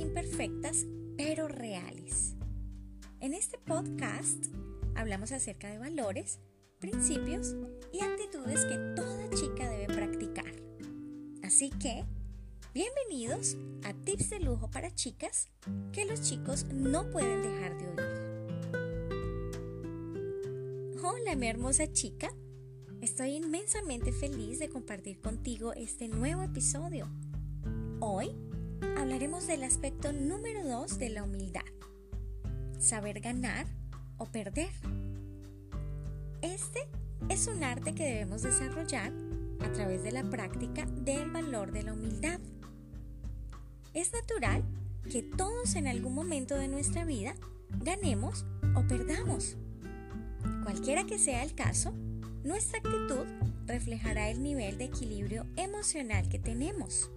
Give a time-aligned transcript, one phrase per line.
[0.00, 0.86] imperfectas
[1.16, 2.34] pero reales.
[3.20, 4.46] En este podcast
[4.94, 6.40] hablamos acerca de valores,
[6.78, 7.54] principios
[7.92, 10.52] y actitudes que toda chica debe practicar.
[11.42, 12.04] Así que,
[12.74, 15.48] bienvenidos a Tips de Lujo para Chicas
[15.92, 17.98] que los chicos no pueden dejar de oír.
[21.02, 22.32] Hola mi hermosa chica,
[23.00, 27.08] estoy inmensamente feliz de compartir contigo este nuevo episodio.
[28.00, 28.30] Hoy
[28.96, 31.64] hablaremos del aspecto número 2 de la humildad.
[32.78, 33.66] Saber ganar
[34.18, 34.70] o perder.
[36.40, 36.78] Este
[37.28, 39.12] es un arte que debemos desarrollar
[39.64, 42.38] a través de la práctica del valor de la humildad.
[43.94, 44.62] Es natural
[45.10, 47.34] que todos en algún momento de nuestra vida
[47.80, 48.46] ganemos
[48.76, 49.56] o perdamos.
[50.62, 51.92] Cualquiera que sea el caso,
[52.44, 53.26] nuestra actitud
[53.66, 57.10] reflejará el nivel de equilibrio emocional que tenemos.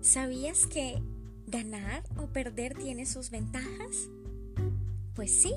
[0.00, 1.02] ¿Sabías que
[1.46, 4.08] ganar o perder tiene sus ventajas?
[5.14, 5.54] Pues sí.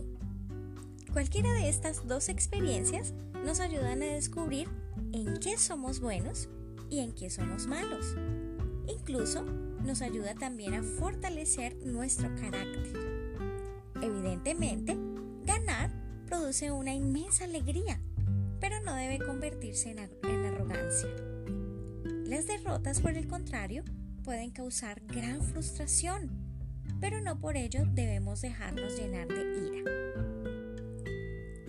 [1.12, 3.14] Cualquiera de estas dos experiencias
[3.46, 4.68] nos ayudan a descubrir
[5.12, 6.50] en qué somos buenos
[6.90, 8.16] y en qué somos malos.
[8.88, 12.94] Incluso nos ayuda también a fortalecer nuestro carácter.
[14.02, 14.98] Evidentemente,
[15.46, 15.92] ganar
[16.28, 18.00] produce una inmensa alegría,
[18.60, 20.00] pero no debe convertirse en,
[20.46, 21.10] arrogancia.
[22.34, 23.84] Las derrotas, por el contrario,
[24.24, 26.32] pueden causar gran frustración,
[27.00, 29.92] pero no por ello debemos dejarnos llenar de ira.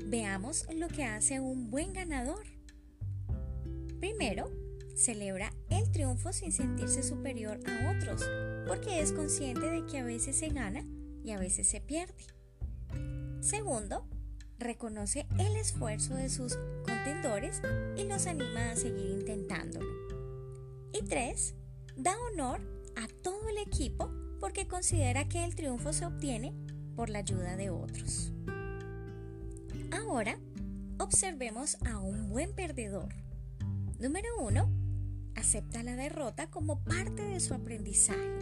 [0.06, 2.46] Veamos lo que hace un buen ganador.
[4.00, 4.50] Primero,
[4.96, 8.26] celebra el triunfo sin sentirse superior a otros,
[8.66, 10.82] porque es consciente de que a veces se gana
[11.22, 12.24] y a veces se pierde.
[13.42, 14.08] Segundo,
[14.58, 16.56] reconoce el esfuerzo de sus
[16.86, 17.60] contendores
[17.98, 20.03] y los anima a seguir intentándolo.
[20.94, 21.56] Y tres,
[21.96, 22.60] da honor
[22.94, 26.54] a todo el equipo porque considera que el triunfo se obtiene
[26.94, 28.32] por la ayuda de otros.
[29.90, 30.38] Ahora,
[31.00, 33.12] observemos a un buen perdedor.
[33.98, 34.70] Número 1.
[35.34, 38.38] Acepta la derrota como parte de su aprendizaje.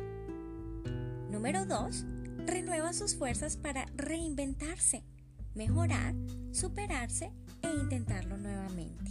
[1.31, 2.05] Número 2.
[2.45, 5.05] Renueva sus fuerzas para reinventarse,
[5.55, 6.15] mejorar,
[6.51, 7.33] superarse
[7.63, 9.11] e intentarlo nuevamente.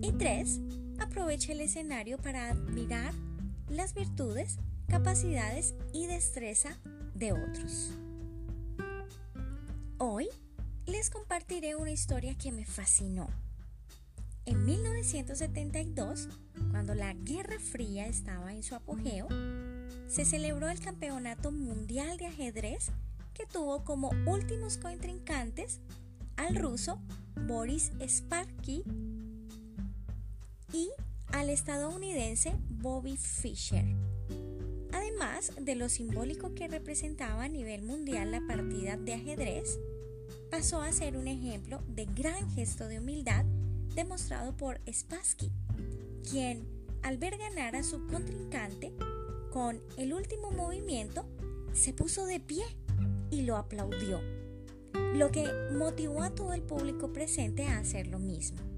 [0.00, 0.60] Y 3
[0.98, 3.12] aprovecha el escenario para admirar
[3.68, 6.76] las virtudes, capacidades y destreza
[7.14, 7.92] de otros.
[9.98, 10.28] Hoy
[10.86, 13.28] les compartiré una historia que me fascinó.
[14.44, 16.28] En 1972,
[16.70, 19.28] cuando la Guerra Fría estaba en su apogeo,
[20.06, 22.90] se celebró el Campeonato Mundial de Ajedrez
[23.32, 25.80] que tuvo como últimos contrincantes
[26.36, 27.00] al ruso
[27.46, 28.84] Boris Spassky
[30.74, 30.90] y
[31.28, 33.84] al estadounidense Bobby Fischer.
[34.92, 39.78] Además de lo simbólico que representaba a nivel mundial la partida de ajedrez,
[40.50, 43.44] pasó a ser un ejemplo de gran gesto de humildad
[43.94, 45.50] demostrado por Spassky,
[46.28, 46.66] quien
[47.02, 48.92] al ver ganar a su contrincante
[49.52, 51.24] con el último movimiento
[51.72, 52.64] se puso de pie
[53.30, 54.20] y lo aplaudió,
[55.14, 58.73] lo que motivó a todo el público presente a hacer lo mismo.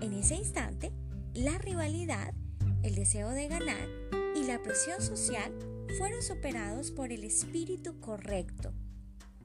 [0.00, 0.92] En ese instante,
[1.34, 2.34] la rivalidad,
[2.82, 3.88] el deseo de ganar
[4.34, 5.52] y la presión social
[5.98, 8.72] fueron superados por el espíritu correcto,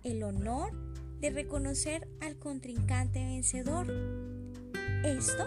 [0.04, 0.72] el honor
[1.20, 3.88] de reconocer al contrincante vencedor.
[5.06, 5.46] Esto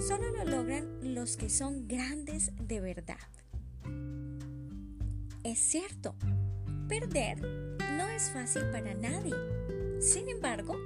[0.00, 3.16] solo lo logran los que son grandes de verdad.
[5.44, 6.14] Es cierto,
[6.88, 7.40] perder
[7.96, 9.34] no es fácil para nadie.
[10.00, 10.76] Sin embargo,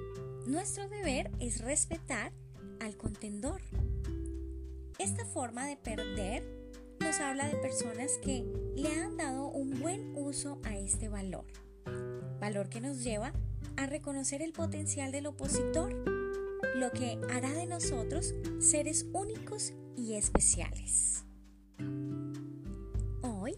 [0.46, 2.32] nuestro deber es respetar
[2.80, 3.60] al contendor.
[4.98, 6.42] Esta forma de perder
[7.00, 8.44] nos habla de personas que
[8.76, 11.44] le han dado un buen uso a este valor,
[12.38, 13.32] valor que nos lleva
[13.76, 15.94] a reconocer el potencial del opositor,
[16.76, 21.24] lo que hará de nosotros seres únicos y especiales.
[23.22, 23.56] Hoy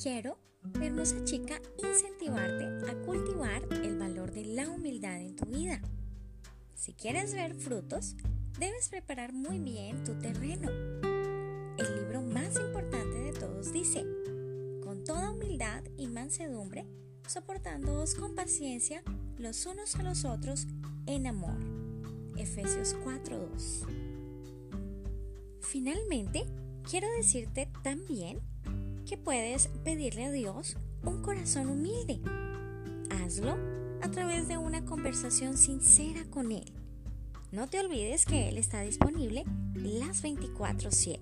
[0.00, 0.38] quiero,
[0.80, 5.80] hermosa chica, incentivarte a cultivar el valor de la humildad en tu vida.
[6.74, 8.16] Si quieres ver frutos,
[8.60, 10.70] debes preparar muy bien tu terreno.
[11.78, 14.04] El libro más importante de todos dice,
[14.84, 16.84] con toda humildad y mansedumbre,
[17.26, 19.02] soportándoos con paciencia
[19.38, 20.66] los unos a los otros
[21.06, 21.56] en amor.
[22.36, 23.86] Efesios 4:2.
[25.62, 26.44] Finalmente,
[26.88, 28.40] quiero decirte también
[29.06, 32.20] que puedes pedirle a Dios un corazón humilde.
[33.10, 33.56] Hazlo
[34.02, 36.79] a través de una conversación sincera con Él
[37.52, 39.44] no te olvides que Él está disponible
[39.74, 41.20] las 24/7.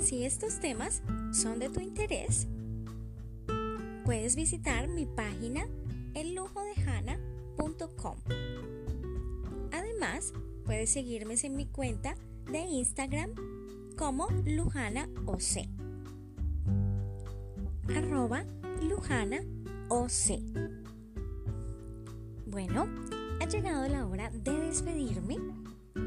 [0.00, 1.02] Si estos temas
[1.32, 2.46] son de tu interés,
[4.04, 5.66] puedes visitar mi página
[6.14, 8.16] ellujodehana.com.
[9.72, 10.32] Además,
[10.64, 12.14] puedes seguirme en mi cuenta
[12.50, 13.30] de Instagram
[13.96, 15.68] como Lujana OC.
[17.94, 18.44] Arroba
[18.82, 19.40] Lujana
[19.88, 20.40] OC.
[22.46, 22.86] Bueno,
[23.42, 25.36] ha llegado la hora de despedirme,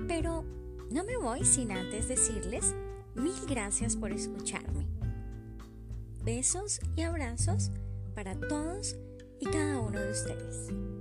[0.08, 0.46] pero
[0.90, 2.74] no me voy sin antes decirles
[3.14, 4.88] mil gracias por escucharme.
[6.24, 7.72] Besos y abrazos
[8.16, 8.96] para todos
[9.42, 10.95] y cada uno de ustedes.